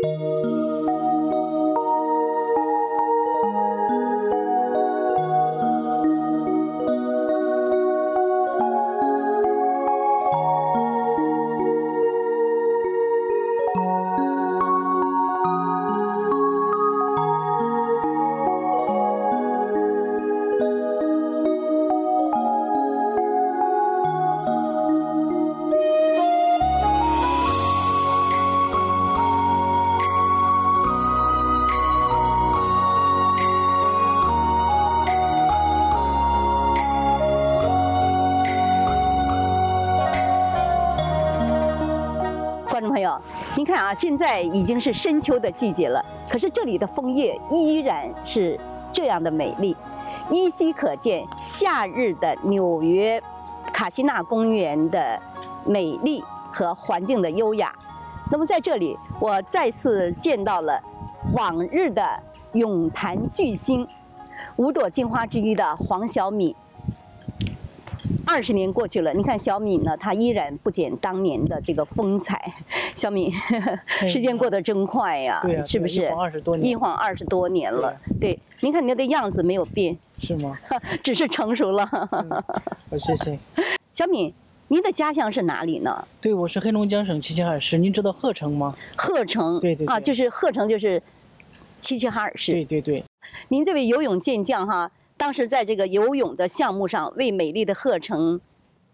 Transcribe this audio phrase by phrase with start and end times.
[0.00, 0.57] 观
[43.88, 48.60] 啊，现在已经是深秋的季节了，可是这里的枫叶依然是
[48.92, 49.74] 这样的美丽，
[50.30, 53.18] 依稀可见夏日的纽约
[53.72, 55.18] 卡西纳公园的
[55.64, 57.74] 美丽和环境的优雅。
[58.30, 60.78] 那么在这里，我再次见到了
[61.32, 62.06] 往日的
[62.52, 63.88] 咏坛巨星，
[64.56, 66.54] 五朵金花之一的黄晓敏。
[68.28, 72.52] 二十年过去了，你看小敏呢，她依然不减当年的这个风采。
[72.94, 73.32] 小敏，
[74.08, 76.02] 时间过得真快呀，是不是？
[76.02, 77.96] 一晃二十多年一晃二十多年了。
[78.20, 80.58] 对，您看您的样子没有变，是吗？
[81.02, 81.88] 只是成熟了。
[82.90, 83.38] 呃，谢谢。
[83.92, 84.32] 小敏，
[84.68, 86.06] 您的家乡是哪里呢？
[86.20, 88.74] 对，我是黑龙江省齐齐哈尔市，您知道鹤城吗？
[88.96, 89.58] 鹤城。
[89.58, 91.02] 对对对啊，就是鹤城，就是
[91.80, 92.52] 齐齐哈尔市。
[92.52, 93.04] 对对对，
[93.48, 98.40] 您这位游泳健将哈，当时在这个游泳的项目上，为美丽的鹤城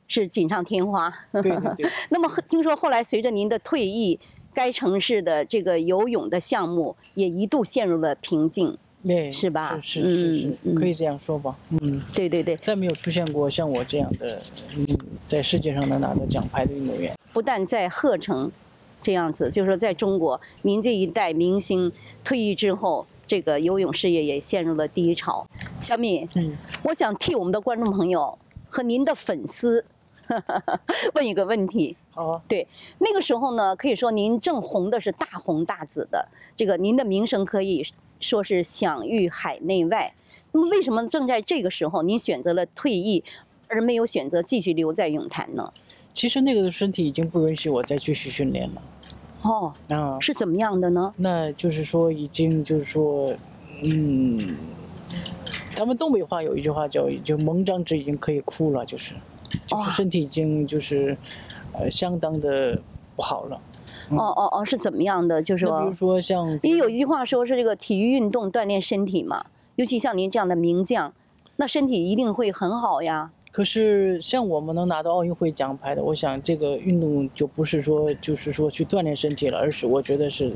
[0.08, 1.12] 是锦上添花。
[1.30, 1.90] 对对对。
[2.10, 4.18] 那么听说后来随着您的退役，
[4.52, 8.76] 该城市的这个游泳的项目也一度陷入了瓶颈。
[9.06, 11.54] 对，是吧是是是是嗯，嗯可以这样说吧。
[11.68, 14.40] 嗯，对对对，再没有出现过像我这样的，
[14.78, 14.86] 嗯，
[15.26, 17.14] 在世界上能拿到奖牌的运动员。
[17.30, 18.50] 不但在鹤城
[19.02, 21.92] 这样子，就是说在中国，您这一代明星
[22.24, 25.46] 退役之后，这个游泳事业也陷入了低潮。
[25.80, 29.84] 小敏，嗯，我想替我们的观众朋友和您的粉丝
[31.14, 31.96] 问一个问题。
[32.10, 32.42] 好啊。
[32.48, 32.66] 对，
[32.98, 37.84] 那个时候呢，可以说您正红的是大红大紫的，这个您的名声可以
[38.20, 40.14] 说是享誉海内外。
[40.52, 43.24] 那么为什么正在这个时候，您选择了退役，
[43.66, 45.72] 而没有选择继续留在泳坛呢？
[46.12, 48.82] 其实那个身体已经不允许我再继续训练了。
[49.44, 51.12] 哦，啊，是怎么样的呢？
[51.16, 53.32] 那就是说已经就是说，
[53.84, 54.38] 嗯，
[55.74, 59.14] 咱们东北话有一句话叫“就蒙张纸已经可以哭了”，就是，
[59.66, 61.16] 就是身体已经就是，
[61.72, 62.80] 呃，相当的
[63.14, 63.60] 不好了。
[64.10, 65.42] 哦哦哦，是怎么样的？
[65.42, 69.44] 就是说比如说，说像，也有一句话说是这个体育运动锻炼身体嘛，
[69.76, 71.12] 尤其像您这样的名将，
[71.56, 73.30] 那身体一定会很好呀。
[73.54, 80.52] 可是像我们能拿到奥运会奖牌的，我想这个运动就不是说就是说去锻炼身体了，而是我觉得是，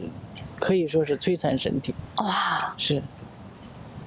[0.59, 1.95] 可以说是摧残身体。
[2.17, 3.01] 哇，是。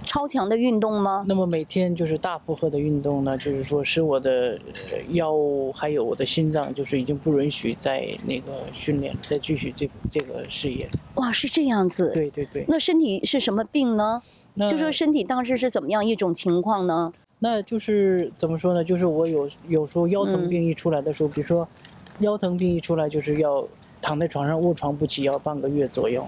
[0.04, 1.24] 超强的运动吗？
[1.26, 4.60] 那么每天就是大负荷的运动呢，就是说使我的
[4.92, 5.34] 呃腰
[5.74, 10.90] 还有我的心脏，就是已经不允许再那个训练，再继续这这个事业。
[11.16, 12.12] 哇，是这样子。。
[12.12, 14.22] 对对对，那身体是什么病呢？
[14.70, 17.14] 就说身体当时是怎么样一种情况呢？
[17.44, 18.84] 那就是怎么说呢？
[18.84, 21.68] 就是我有有时候腰疼嗯病一出来的时候，比如说
[22.20, 23.68] 腰疼病一出来，就是要
[24.00, 26.24] 躺在床上卧床不起，要半个月左右。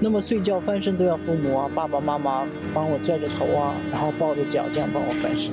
[0.00, 5.52] 那么睡觉翻身都要父母啊，爸爸妈妈帮我拽着头啊，然后抱着脚这样帮我翻身。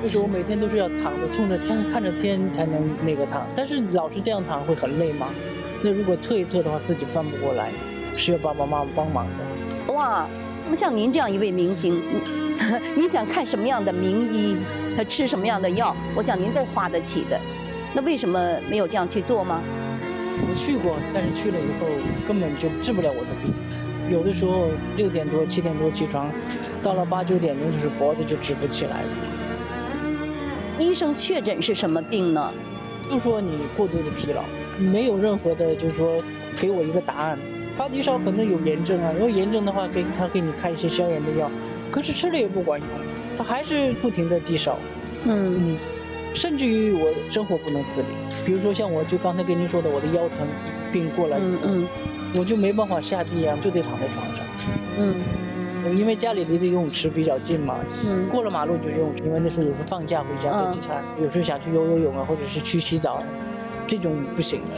[0.00, 5.30] 就是我每天都是要躺着，冲着天看着天才能那个躺，但是老是这样躺会很累吗？
[5.82, 7.70] 那如果测一测的话，自己翻不过来，
[8.14, 9.92] 需要爸爸妈妈帮忙的。
[9.94, 10.28] 哇，
[10.64, 12.20] 那么像您这样一位明星，你
[13.02, 14.56] 你想看什么样的名医，
[14.96, 17.40] 他吃什么样的药，我想您都花得起的。
[17.94, 18.38] 那为什么
[18.68, 19.60] 没有这样去做吗？
[20.42, 21.86] 我去过，但是去了以后
[22.26, 23.52] 根本就治不了我的病。
[24.10, 26.30] 有的时候六点多、七点多起床，
[26.82, 29.08] 到了八九点钟就是脖子就直不起来了。
[30.78, 32.52] 医生确诊是什么病呢？
[33.10, 34.42] 就说你过度的疲劳，
[34.80, 36.22] 没有任何的，就是说
[36.56, 37.38] 给我一个答案。
[37.76, 41.50] 发低烧可能有炎症啊，有炎症的话给他给你开一些消炎的药，
[41.90, 42.88] 可是吃了也不管用，
[43.38, 44.78] 他还是不停的低烧。
[45.24, 45.76] 嗯，嗯，
[46.34, 48.06] 甚至于我生活不能自理，
[48.44, 50.46] 比如说像我就刚才跟您说的，我的腰疼
[50.92, 51.86] 病过来以后，嗯嗯
[52.38, 54.44] 我就没办法下地啊，就得躺在床上。
[54.98, 55.14] 嗯
[55.96, 59.24] 因为家里离着游泳池比较近嘛，嗯过了马路就是游泳池。
[59.24, 63.24] 因为那时候有时候放假回家在嗯机场，有时候想去游游泳啊，或者是去洗澡啊，
[63.90, 64.76] 这种不行的。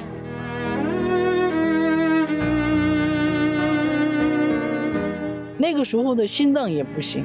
[5.59, 7.23] 那个时候的心脏也不行，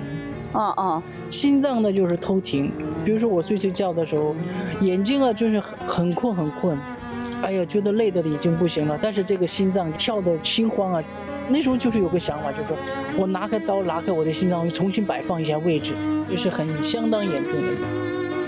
[0.52, 2.70] 啊啊，心脏呢就是偷停。
[3.06, 4.36] 比如说我睡睡觉的时候，
[4.82, 6.78] 眼睛啊就是很很困很困，
[7.42, 11.02] 哎呀觉得累的已经不行了，但是这个心脏跳的心慌啊，
[11.48, 12.76] 那时候就是有个想法，就是说
[13.18, 15.94] 我拿开刀拿开我的心脏，重新摆放一下位置，
[16.30, 17.68] 就是很相当严重的。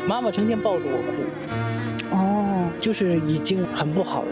[0.06, 1.99] 妈妈成天抱着我哭，哦，
[2.80, 4.30] 就是已经很不好了。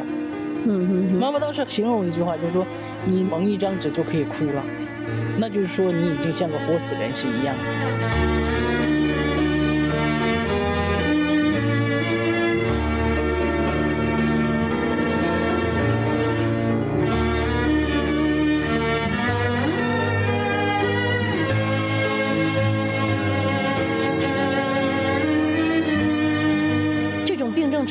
[0.65, 2.65] 嗯嗯，妈妈当时形容一句话，就是说
[3.05, 4.63] 你蒙一张纸就可以哭了，
[5.37, 8.36] 那就是说你已经像个活死人是一样的。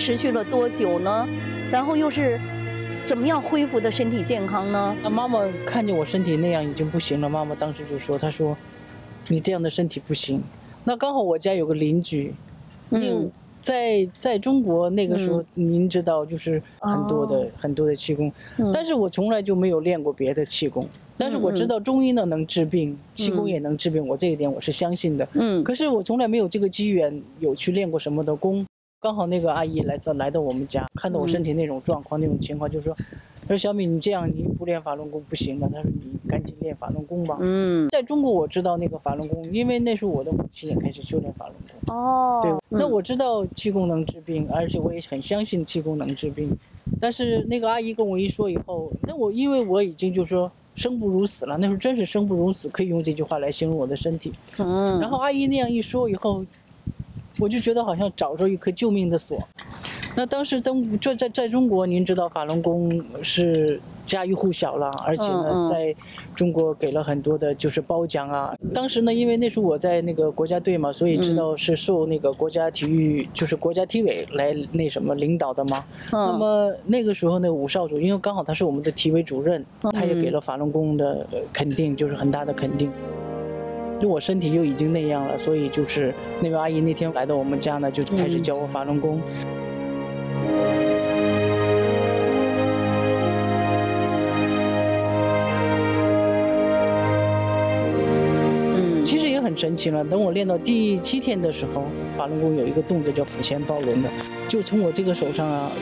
[0.06, 1.26] 持续了多久呢？
[1.69, 2.38] 然后又是
[3.05, 4.94] 怎么样恢复的身体健康呢？
[5.03, 8.56] 那妈妈看见我身体那样已经不行了，妈妈当时就说：“她说，
[9.26, 10.41] 你这样的身体不行。”
[10.87, 12.32] 那刚好我家有个邻居，
[12.91, 13.29] 嗯，
[13.61, 18.32] 在在中国那个时候，您知道就是很多的很多的气功，
[18.73, 25.26] 但是我从来就没有练过别的气功，但是我知道中医呢能治病，气功也能治病，我这一点我是相信的。
[25.32, 28.64] 嗯，可是我从来没有这个机缘有去练过什么的功。
[29.06, 32.93] 刚好那个阿姨来到来到我们家，看到我身体那种状况那种情况，就说
[33.43, 35.69] ：“他说小米，你这样你不练法轮功不行的。
[35.69, 41.56] 他说你赶紧练法轮功吧。”嗯，在中国我知道那个法轮功，因为那时候我的母亲也开始修炼法轮
[41.87, 41.94] 功。
[41.94, 46.50] 哦，对，那我知道气功能治病，而且我也很相信气功能治病。
[47.00, 54.32] 但是那个阿姨跟我一说以后，那我因为我已经就说生不如死了，那时候真是生不如死，可以用这句话来形容我的身体。
[54.58, 56.44] 嗯，然后阿姨那样一说以后。
[57.38, 59.38] 我就觉得好像找着一颗救命的锁。
[60.18, 65.94] 那当时在在在在中国，您知道法轮功是家喻户晓了，而且呢，在
[66.34, 68.54] 中国给了很多的就是褒奖啊。
[68.72, 75.84] 当时呢，因为那时候我在那个国家队嘛，所以知道是受那个国家体育就是国家体委来那什么领导的嘛。
[76.10, 79.62] 那么那个时候那个武少主，因为刚好他是我们的体委主任，
[79.92, 82.90] 他也给了法轮功的肯定，就是很大的肯定。
[83.98, 89.20] 就我身体又已经那样了，所以就是那位阿姨那天来到我们家呢，就开始教我法轮功。
[98.75, 100.04] 嗯，其实也很神奇了。
[100.04, 101.84] 等我练到第七天的时候，
[102.19, 104.10] 法轮功有一个动作叫腹前抱轮的，
[104.46, 105.72] 就从我这个手上啊，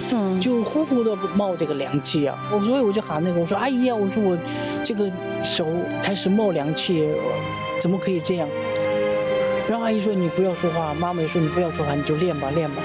[0.41, 2.39] 就呼呼的冒这个凉气啊。
[2.55, 4.39] 我所以我就喊那个我说阿姨啊，我说我
[4.85, 5.11] 这个
[5.43, 5.67] 手
[6.01, 7.09] 开始冒凉气。
[7.85, 8.49] 怎么可以这样？
[9.69, 12.77] 然后阿姨说：“你不要说话。”妈妈也说：“你不要说话，你就练吧，练吧。”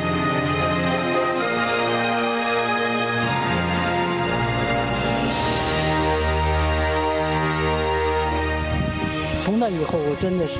[9.41, 10.59] 从那以后，我真的是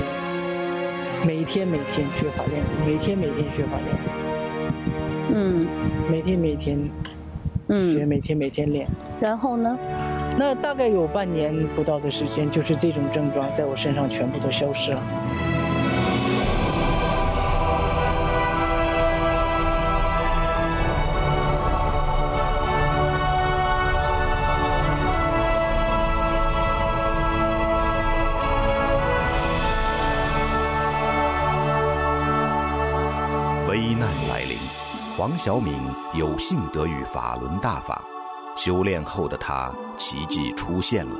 [1.27, 3.93] 每天每天学法练，每天每天学法练。
[5.35, 5.67] 嗯，
[6.09, 6.89] 每天每天
[7.67, 8.87] 学，每天每天练。
[9.19, 9.77] 然后呢？
[10.37, 15.01] 那大概有半年不到的时间，就是这种症状在我身上全部都消失了。
[33.67, 34.57] 危难来临，
[35.15, 35.75] 黄晓敏
[36.13, 38.08] 有幸得遇法轮大法。
[38.59, 41.15] 修炼后的他奇迹出现了，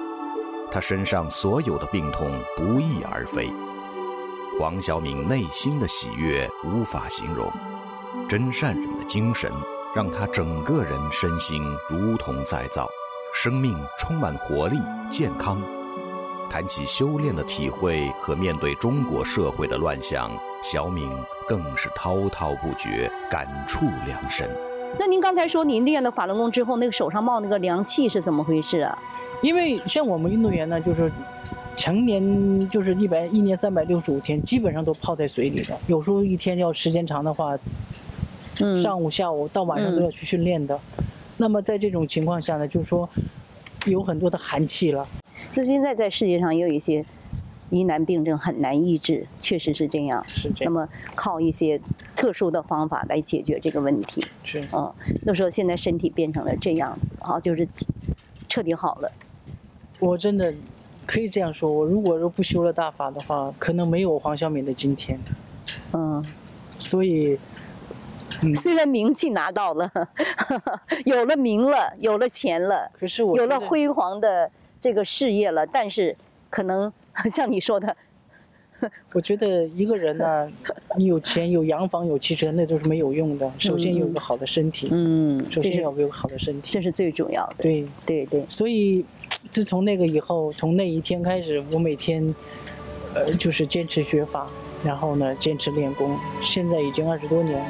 [0.70, 3.50] 他身上所有的病痛不翼而飞。
[4.60, 7.50] 黄晓敏内心的喜悦无法形容，
[8.28, 9.50] 真善人的精神
[9.96, 12.90] 让他整个人身心如同再造，
[13.34, 14.78] 生命充满活力、
[15.10, 15.62] 健康。
[16.50, 20.30] 谈起修炼的体会和面对中国社会的乱象，
[20.62, 21.10] 小敏
[21.48, 24.54] 更是滔滔不绝，感触良深。
[24.98, 28.98] 那您刚才说您练了法轮功之后，那个手上冒那个凉气是怎么回事啊？
[29.42, 31.12] 因为像我们运动员呢，就是
[31.78, 35.78] 成年就是一百一年三百六十五天，基本上都泡在水里的。
[35.88, 37.58] 有时候一天要时间长的话，
[38.82, 40.78] 上午、下午到晚上都要去训练的。
[41.38, 43.08] 那么在这种情况下呢，就是说
[43.86, 45.08] 有很多的寒气了。
[45.54, 47.06] 就现在在世界上也有一些。
[47.70, 50.24] 疑难病症很难医治，确实是这样。
[50.28, 50.72] 是这样。
[50.74, 51.80] 那么靠一些
[52.16, 54.26] 特殊的方法来解决这个问题。
[54.44, 54.62] 是。
[54.74, 57.68] 嗯，那时候现在身体变成了这样子，啊，就是
[58.48, 59.12] 彻底好了。
[60.00, 60.54] 我真的
[61.06, 65.20] 可以这样说，我如果说不修了大法的话，可能没有黄晓敏的今天。
[65.94, 66.26] 嗯。
[66.80, 67.38] 所以，
[68.56, 69.92] 虽然名气拿到了，
[71.06, 74.50] 有了名了，有了钱了，可是我有了辉煌的
[74.80, 76.16] 这个事业了，但是
[76.50, 76.92] 可能。
[77.30, 77.96] 像你说的，
[79.14, 80.50] 我觉得一个人呢，
[80.98, 83.52] 你有钱、有洋房、有汽车，那都是没有用的。
[83.60, 86.72] 首先有一个好的身体，嗯，首先要有个好的身体。
[86.72, 87.56] 这是最重要的。
[87.60, 89.06] 对，对对，所以
[89.52, 92.34] 自从那个以后，从那一天开始，我每天，
[93.14, 94.50] 呃，就是坚持学法，
[94.84, 96.18] 然后呢，坚持练功。
[96.42, 97.64] 现在已经二十多年，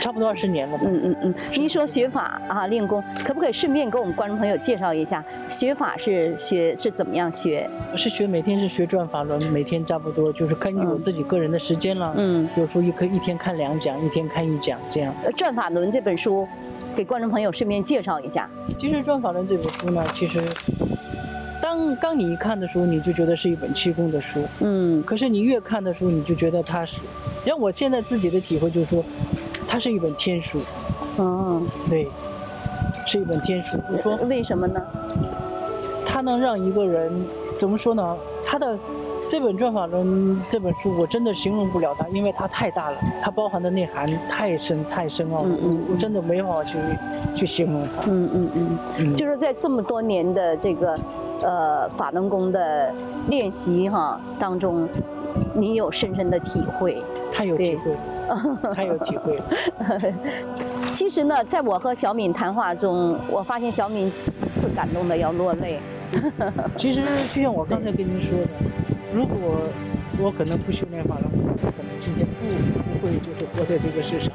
[0.00, 0.84] 差不多二十年了吧。
[0.86, 1.34] 嗯嗯嗯。
[1.52, 7.68] 您说学法啊，练功，可不可以顺便给我们观众朋友介绍一下，学法是学是怎么样学？
[7.92, 12.12] 我是学每天是学转法轮，每天差不多就是根据我自己个人的时间了。
[12.16, 15.14] 嗯，有时候一可一天看两讲，一天看一讲这样。
[15.24, 16.46] 呃《转法轮》这本书，
[16.96, 18.48] 给观众朋友顺便介绍一下。
[18.78, 20.40] 其实《转法轮》这本书呢，其实
[21.74, 24.40] 当当你一看的时候，你就觉得是一本气功的书。
[24.60, 26.98] 嗯可是你越看的时候，你就觉得它是，
[27.44, 29.04] 让我现在自己的体会就是说，
[29.66, 30.60] 它是一本天书，
[31.18, 32.06] 嗯，对，
[33.06, 33.76] 是一本天书。
[33.90, 34.80] 你说，为什么呢？
[36.06, 37.10] 它能让一个人
[37.56, 38.16] 怎么说呢？
[38.46, 38.78] 它的
[39.26, 40.06] 这本《转法轮》
[40.48, 46.78] 这本书，我真的形容不了它，因为它太大了，它包含的内涵太深太深奥了，嗯嗯我真的没法去
[47.34, 47.90] 去形容它。
[48.06, 50.96] 嗯嗯嗯，嗯，就是在这么多年的这个
[51.42, 52.92] 呃法轮功的
[53.28, 54.88] 练习哈当中，
[55.54, 57.02] 你有深深的体会。
[57.32, 59.44] 太 有体会了，太有体会了。
[60.92, 65.80] 其实呢，在我和小敏谈话中，我发现小敏次次感动的要落泪。
[66.76, 68.48] 其实就像我刚才跟您说的，
[69.12, 69.34] 如果
[70.22, 72.46] 我可能不修炼法轮功，我可能今天不
[72.92, 74.32] 不会就是活在这个世上。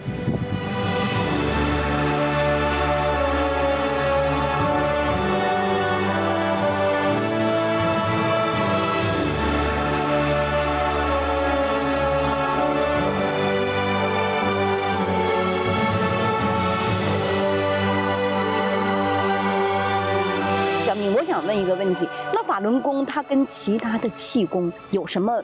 [22.60, 25.42] 法轮功它跟其他的气功有什么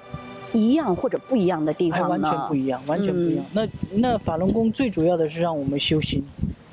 [0.52, 2.30] 一样或者不一样的地方呢？
[2.30, 3.46] 全不一样，完全不一样。
[3.54, 6.22] 那那法轮功最主要的是让我们修心，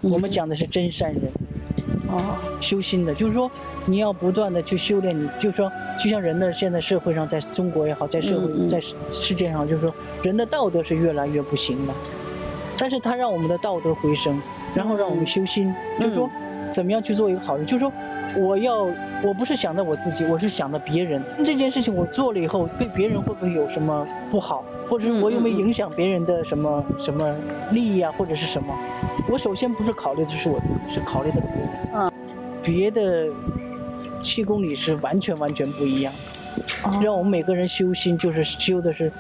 [0.01, 1.23] 我们讲的是真善人，
[2.09, 3.49] 哦，修心的，就是说
[3.87, 5.71] 你要不断的去修炼你，就是说
[6.03, 9.95] 就像人的现在社会上，在中国也好，在社会在世世界上，就是说
[10.25, 11.95] 人的道德是越来越不行的，
[12.77, 14.43] 但是他让我们的道德回升，
[14.75, 16.29] 然后让我们修心，就是说
[16.69, 17.93] 怎么样去做一个好人，就是说。
[18.37, 18.89] 我要，
[19.23, 21.23] 我不是想着我自己，我是想着别人。
[21.45, 27.35] 这件事情我做了以后，对别人会不会有什么不好，或者是我有没有影响别人的什么什么
[27.71, 28.75] 利益啊，或者是什么？
[29.29, 31.69] 我首先不是考虑的是我自己，是考虑的别人。
[31.95, 32.13] 嗯，
[32.63, 33.29] 别的
[34.23, 36.13] 气功里是完全完全不一样。
[36.85, 39.11] 哦让我们每个人修心，就是修的是，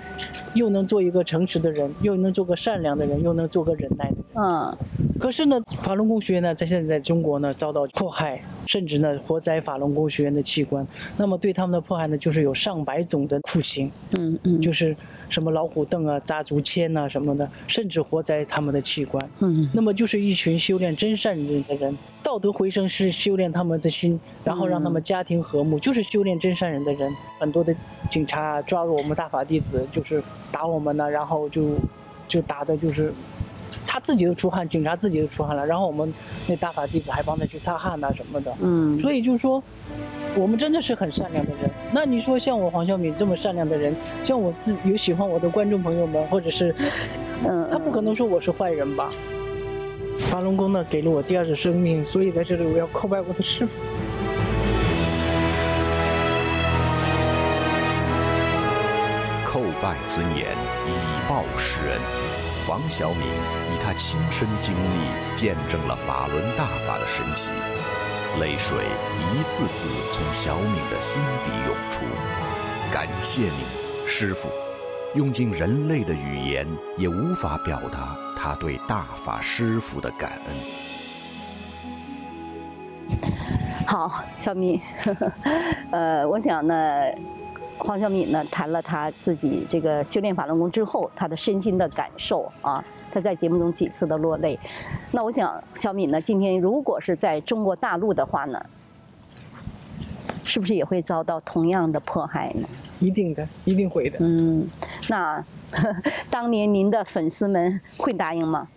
[0.54, 4.24] 又能做一个诚实的人，又能做个善良的人，又能做个忍耐的人。
[4.34, 4.76] 嗯
[5.20, 10.84] 可是呢，法轮功学院呢，在现在在中国呢遭到迫害，甚至呢活摘法轮功学院的器官。
[11.16, 14.96] 那么对他们的迫害呢，就是有上百种的酷刑，嗯嗯，就是
[15.28, 19.30] 什么老虎凳啊、扎竹签呐、什么的，甚至活摘他们的器官。
[19.40, 27.12] 嗯那么就是一群修炼真善人的人，道德回声是修炼他们的心，然后让他们家庭和睦，就是修炼真善人的人。
[27.38, 27.74] 很多的
[28.08, 31.74] 警察抓住我们大法弟子，就是打我们呢，然后就
[32.28, 33.12] 就打的就是。
[33.84, 36.10] 他自己都出汗，警察自己都出汗了，然后我们
[36.46, 39.62] 那大法弟子还帮他去擦汗呐、什么的，嗯，所以就是说，
[40.34, 41.70] 我们真的是很善良的人。
[41.92, 46.74] 那你说像我黄晓敏这么善良的人，像我自有喜欢我的观众朋友们，或者是
[47.46, 49.10] 嗯他不可能说我是坏人吧？
[50.18, 53.78] 法轮功呢给了我第二次生命，所以在这里我要叩拜我的师傅。
[59.44, 62.00] 叩拜尊严，以报师恩。
[62.68, 67.50] 王晓敏以他亲身经历见证了法轮大法的神奇，
[68.40, 68.78] 泪水
[69.18, 72.00] 一次次从小敏的心底涌出。
[72.92, 74.48] 感谢你，师傅，
[75.16, 76.66] 用尽人类的语言
[76.96, 80.40] 也无法表达他对大法师傅的感恩。
[83.86, 84.80] 好，小敏，
[85.92, 86.74] 呃，我想呢，
[87.78, 94.58] 黄晓敏呢谈了他自己这个修炼法轮功之后他的身心的感受啊，他在节目中几次的落泪。
[95.12, 98.60] 那我想，小敏呢今天如果是在中国大陆的话呢，
[100.42, 102.66] 是不是也会遭到同样的迫害呢？
[102.98, 104.18] 一定的，一定会的。
[104.20, 104.66] 嗯，
[105.08, 105.44] 那
[106.30, 108.68] 当年您的粉丝们会答应吗？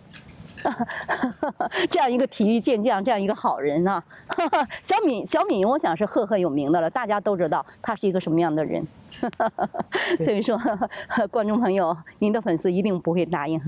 [1.90, 4.02] 这样一个体育健将，这样一个好人啊，
[4.82, 8.84] 小敏，小敏，我想是赫赫有名的了，大家都知道他是一个什么样的人。
[10.20, 10.58] 所以说，
[11.30, 13.60] 观众朋友，您的粉丝一定不会答应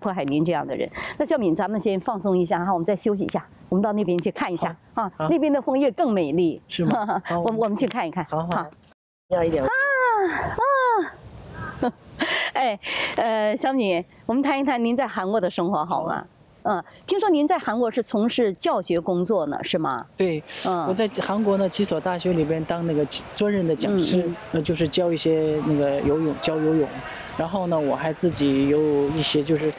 [0.00, 0.88] 迫害您这样的人。
[1.18, 8.66] 那小敏，咱们先放松一下哈，我们再休息一下，我们到那边去看一下啊，那边的枫叶更美丽，是吗我们我们去看一看，好好，
[9.28, 9.62] 要一点。
[12.54, 12.78] 哎，
[13.16, 16.24] 呃，小米，我们谈一谈您在韩国的生活好吗？
[16.62, 20.04] 嗯，听说您在韩国是从事教学工作呢，是吗？
[20.16, 26.86] 对，嗯我在韩国呢几所大学里边当那个专任的讲师嗯，那就是教一些那个游泳，教游泳。
[27.38, 28.78] 然后呢，我还自己有
[29.10, 29.72] 一些就是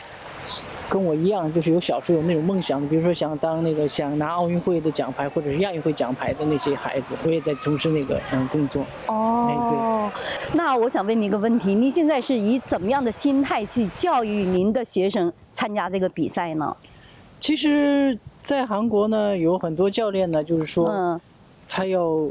[0.89, 8.85] 跟我一样，就是有小时候有那种梦想，比如说想当那个想拿奥运会的奖牌或者是亚运会奖牌的那些孩子，我也在从事那个嗯工作。
[9.07, 10.11] 哦，
[10.51, 16.75] 对那我想问您一个问题：您现在是以怎么样的心态去教育您的学生参加这个比赛呢？
[17.39, 21.21] 其实，在韩国呢，有很多教练呢，就是说嗯，
[21.67, 22.27] 他要。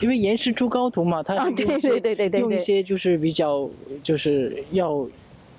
[0.00, 3.70] 因为严师出高徒嘛，他啊对是用一些对对对对对用一些就是比较
[4.02, 5.06] 就是要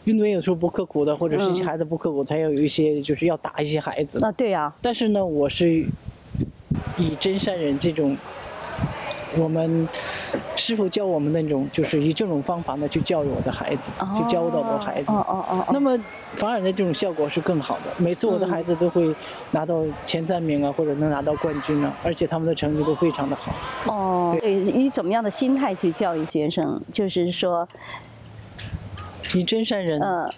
[0.05, 4.23] 运动员有时候不刻苦的，或者是一些嗯孩子不刻苦，他要有一些就是要打一些孩子。
[4.25, 5.85] 啊，对呀、但是呢，我是
[6.97, 8.17] 以真善人这种
[9.37, 9.87] 我们
[10.55, 15.11] 师傅教我们那种，就是以这种方法呢去教育我的孩子，去教导我的孩子。
[15.11, 15.97] 哦哦哦哦，那么
[16.33, 17.83] 反而呢，这种效果是更好的。
[17.97, 19.13] 每次我的孩子都会
[19.51, 23.53] 拿到前三名啊，或者能拿到冠军啊，而且他们的成绩都非常的好。
[23.91, 26.79] 哦，对，以怎么样的心态去教育学生？
[26.91, 27.67] 就是说，
[29.33, 30.29] 以真善忍，呃，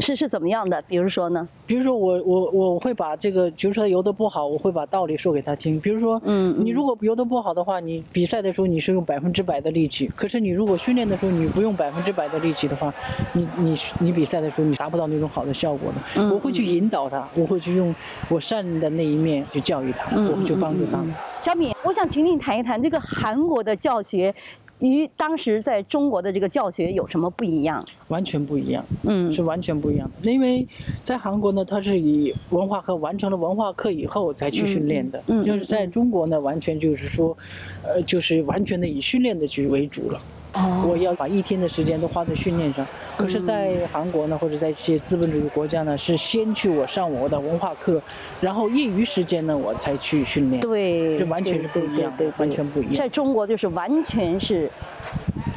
[0.00, 0.80] 是是怎么样的？
[0.82, 1.48] 比如说呢？
[1.66, 5.78] 比如说我我我会把这个，比如说他游的不好，我会把道理说给他听。
[5.78, 12.94] 比如说，嗯嗯你如果游的不好的话，你比赛的时候你是用百分之百的力气，可是你如果训练的时候你不用百分之百的力气的话，
[13.34, 15.98] 你你你比赛的时候你达不到那种好的效果的。
[16.16, 17.94] 嗯我会去引导他，我会去用
[18.30, 20.96] 我善的那一面去教育他，嗯我会去帮助他。
[20.98, 24.34] 嗯嗯嗯小米，我想请你谈一谈这个韩国的教学
[24.80, 27.84] 与当时在中国的这个教学有什么不一样？
[28.08, 30.30] 完全不一样，嗯是完全不一样的。
[30.30, 30.66] 因为
[31.02, 37.36] 在韩国呢，它是以文化课完成了文化课以后才去训练的，嗯就是在中国呢，完全就是说，
[37.82, 40.18] 呃，就是完全的以训练的去为主了。
[40.54, 42.86] 哦我要把一天的时间都花在训练上。
[43.16, 48.00] 可是，在韩国呢，或者在这些资本主义国家呢，是先去我上我的文化课，
[48.40, 50.60] 然后业余时间呢，我才去训练。
[50.60, 54.70] 对，这完全是不一样对完全不一样在中国就是完全是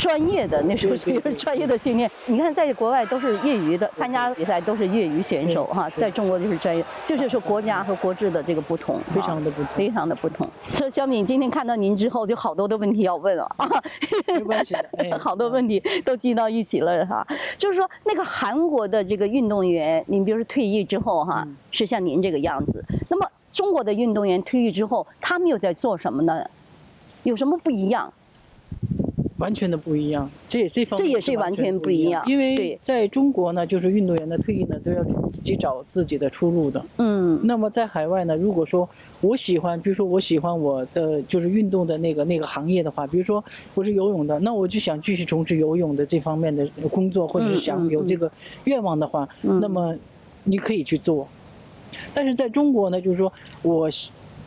[0.01, 2.09] 专业的，那时候是专业的训练。
[2.25, 10.49] 你看，在国外都是业余的，参加比赛都是业余选手哈，对在中国就是专业，就是说国家和国制的这个不同，非常的不同非常的不同。
[10.59, 13.69] 说小敏今天看到您之后，就好多的问题要问了啊，
[14.25, 14.75] 没关系
[15.19, 17.23] 好多问题都记到一起了哈。
[17.55, 26.43] 就是说，那个韩国的这个运动员，你比如说退役之后哈，嗯是像您这个样子，那么中国的运动员退役之后，他们又在做什么呢？
[27.21, 28.11] 有什么不一样？
[29.41, 32.23] 完全的不一样，这也是一方面这也是完全不一样。
[32.27, 36.85] 因为在中国呢，就是运动员的退役呢，都要自己找自己的出路的。
[36.97, 37.39] 嗯。
[37.43, 38.87] 那么在海外呢，如果说
[39.19, 47.89] 我喜欢，比如说我喜欢我的就是运动的那个那个行业的话，比如说我是游泳的，那我就想继续从事游泳的这方面的工作，或者是嗯想嗯。
[47.89, 48.31] 有这个
[48.65, 49.59] 愿望的话，嗯。
[49.59, 49.95] 那么
[50.43, 51.27] 你可以去做。
[52.13, 53.31] 但是在中国呢，就是说
[53.63, 53.89] 我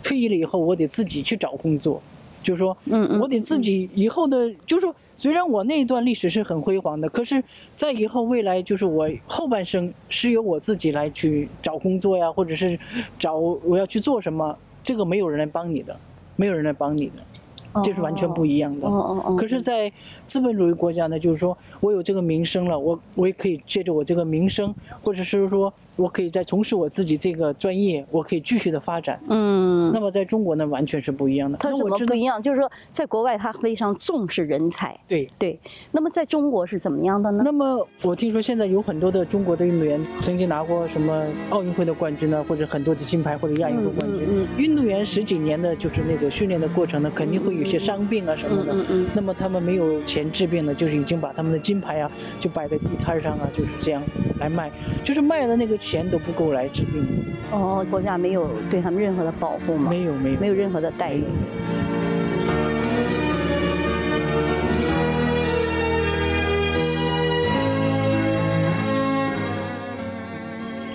[0.03, 2.01] 退役了以后，我得自己去找工作，
[2.45, 7.43] 就是说，嗯嗯我得自己以后的，就是说，虽然我那一段历史是很辉煌的，可是，
[7.75, 12.79] 在以后未来，就是我后半生是由我自己来去找工作呀，或者是
[13.19, 15.97] 找我要去做什么，这个没有人来帮你的，
[16.37, 18.87] 没有人来帮你的，这是完全不一样的。
[18.87, 19.37] 哦哦哦。
[19.37, 19.91] 可是，在
[20.27, 29.21] 资本主义国家呢，就是说我有这个名声了，我我也可以借着我这个名声，或者是说我可以再从事我自己这个专业，我可以继续的发展。
[29.29, 31.59] 嗯，那么在中国呢，完全是不一样的。
[31.59, 32.41] 它那我知道什么不一，样？
[32.43, 35.29] 就是说，在国外他非常重视人才，对。
[35.39, 35.59] 对。
[35.93, 37.43] 那么在中国是怎么样的呢？
[37.45, 44.23] 那么我听说现在有很多的中国的运动员曾经拿过什么奥运会的冠军呢，或者很多的金牌或者亚运会冠军。
[44.27, 48.73] 嗯运动员十几年的就是那个训练的过程呢，肯定会有些伤病啊什么的。
[48.73, 52.11] 嗯嗯嗯那么他们没有钱治病呢，就是已经把他们的金牌啊
[52.41, 54.03] 就摆在地摊上啊，就是这样
[54.39, 54.71] 来卖，
[55.03, 57.07] 就是卖的那个钱都不够来治病，
[57.51, 59.91] 哦，国家没有对他们任何的保护吗？
[59.91, 61.25] 没有没有没有任何的待遇。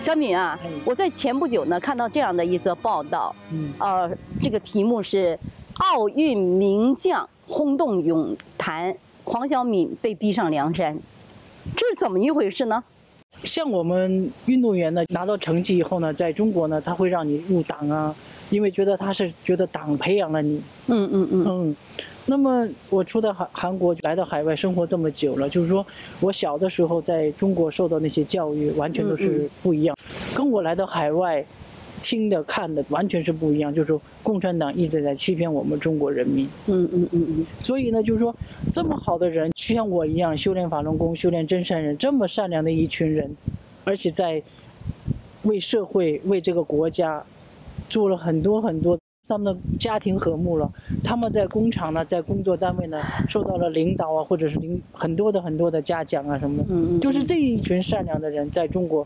[0.02, 4.10] 小敏啊哎，我在前不久呢看到这样的一则报道，嗯呃，
[4.42, 5.38] 这个题目是
[5.78, 8.96] “奥运名将轰动泳坛，
[9.30, 10.98] 黄晓敏被逼上梁山”，
[11.78, 12.84] 这是怎么一回事呢？
[13.44, 18.14] 像我们运动员呢，拿到成绩以后呢，在中国呢，他会让你入党啊，
[18.50, 21.76] 因为觉得他是觉得党培养了你，嗯嗯嗯嗯，
[22.26, 25.86] 那么我出到韩韩国来到海外生活这么久了，就是说
[26.22, 29.96] 我小的时候在中国受到那些教育完全都是不一样，
[30.36, 31.46] 跟我来到海外。
[32.02, 36.48] 听的看的完全是不一样，就是说共产党一直在欺骗我们中国人民。
[36.68, 38.36] 嗯嗯嗯嗯，所以呢，就是说
[38.72, 43.30] 这么好的人，就像我一样修炼法轮功、修炼真善人，这么善良的一群人，
[43.84, 44.42] 而且在
[45.44, 47.24] 为社会、为这个国家
[47.90, 48.98] 做了很多很多。
[49.28, 50.68] 他们的家庭和睦了，
[51.04, 56.64] 他们在工厂呢，在工作单位呢，受到了领导啊，或者是领很多的很多的嘉奖啊什么的。
[56.68, 59.06] 嗯嗯就是这一群善良的人，在中国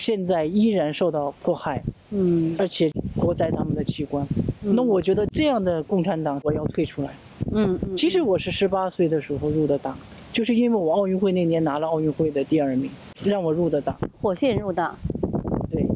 [0.00, 4.26] 现在依然受到迫害，嗯而且活摘他们的器官。
[4.62, 7.10] 那我觉得这样的共产党我要退出来。
[7.52, 9.94] 嗯嗯，其实我是十八岁的时候入的党，
[10.32, 12.90] 就是因为我奥运会那年拿了奥运会的第二名，
[13.26, 13.94] 让我入的党。
[14.22, 14.96] 火线入党，
[15.70, 15.86] 对，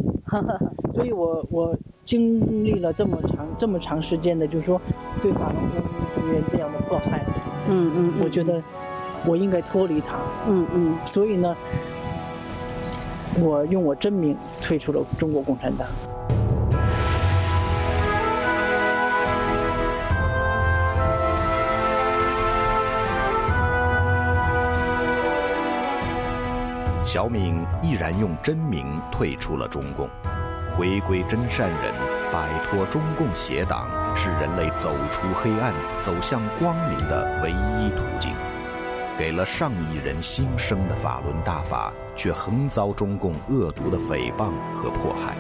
[0.93, 4.79] 所以我我经历了这么长这么长时间的，就是说
[5.23, 5.81] 对法轮功
[6.15, 7.25] 学员这样的迫害，
[7.71, 8.63] 嗯嗯，我觉得
[9.27, 10.19] 我应该脱离他。
[10.47, 11.57] 嗯嗯所以呢，
[13.41, 15.89] 我用我真名退出了中国共产党。
[27.05, 30.09] 小敏毅然用真名退出了中共，
[30.77, 31.95] 回归真善人，
[32.33, 38.33] 摆脱中共邪党，是人类走出黑暗、走向光明的唯一途径。
[39.17, 45.37] 给了上亿人新生的法轮大法，却横遭中共恶毒的诽谤和迫害。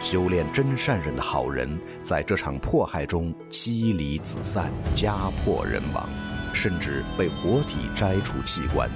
[0.00, 6.08] 修炼真善人的好人，在这场迫害中妻离子散、家破人亡，
[6.52, 8.88] 甚至被活体摘除器官。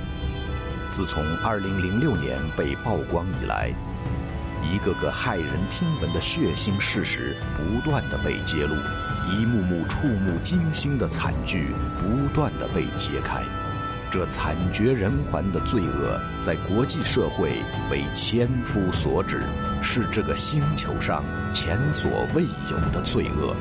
[0.92, 3.72] 自从2006年被曝光以来，
[4.62, 8.76] 一个个骇人听闻的血腥事实不断的被揭露，
[9.32, 13.42] 一幕幕触目惊心的惨剧不断的被揭开。
[14.10, 19.44] 这惨绝人寰的罪恶，在国际社会为千夫所指，
[19.80, 21.22] 是这个星球上
[21.54, 23.54] 前所未有的罪恶。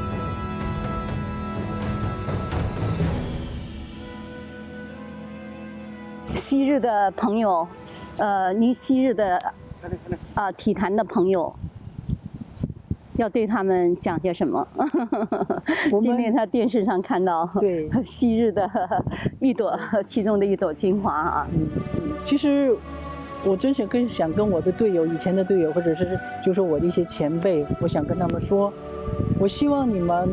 [6.34, 7.68] 昔日的朋友，
[8.18, 9.54] 呃，您昔日的
[10.34, 11.56] 啊、体坛的朋友，
[13.20, 14.66] 要对他们讲些什么？
[15.92, 18.70] 我今天们他电视上看到对 昔日的
[19.42, 22.74] 一朵，其中的一朵精华啊，嗯嗯，其实
[23.46, 28.72] 我真是跟想跟我的队友、以前的队友，或者是就是我的一些前辈，我想跟他们说，
[29.38, 30.30] 我希望你们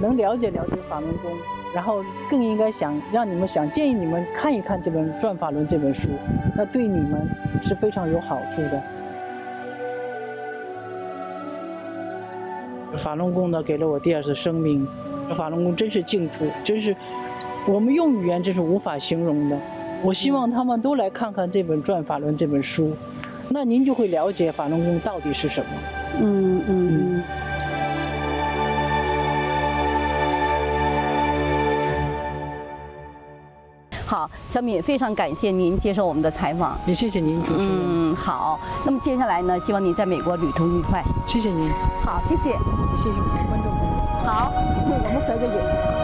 [0.00, 1.30] 能了解了解法轮功，
[1.72, 6.10] 然后更应该想让你们想建议你们看一看这本《转法轮》这本书，
[6.56, 7.28] 那对你们
[7.62, 8.82] 是非常有好处的。
[12.96, 14.86] 法轮功呢，给了我第二次生命。
[15.36, 16.96] 法轮功真是净土，真是
[17.66, 19.58] 我们用语言真是无法形容的。
[20.02, 22.96] 我希望他们都来看看这本《转法轮》这本书，
[23.50, 25.70] 那您就会了解法轮功到底是什么。
[26.20, 27.22] 嗯嗯嗯。
[34.48, 36.78] 小敏，非常感谢您接受我们的采访。
[36.86, 38.58] 也谢谢您，主持人，嗯，好。
[38.84, 41.04] 那么接下来呢，希望您在美国旅途愉快。
[41.26, 41.70] 谢谢您，
[42.02, 42.50] 好，谢谢。
[42.50, 42.56] 也
[42.96, 43.94] 谢谢我们的观众朋友。
[44.24, 45.97] 好，我们合个影。